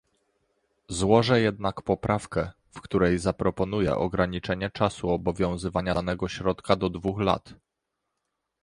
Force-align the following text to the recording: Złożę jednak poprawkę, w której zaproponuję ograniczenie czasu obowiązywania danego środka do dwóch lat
Złożę 0.87 1.41
jednak 1.41 1.81
poprawkę, 1.81 2.51
w 2.71 2.81
której 2.81 3.19
zaproponuję 3.19 3.95
ograniczenie 3.95 4.69
czasu 4.71 5.09
obowiązywania 5.09 5.93
danego 5.93 6.27
środka 6.29 6.75
do 6.75 6.89
dwóch 6.89 7.19
lat 7.21 7.53